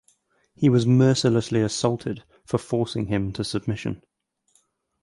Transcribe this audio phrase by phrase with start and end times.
[0.55, 4.01] He was mercilessly assaulted for forcing him to submission.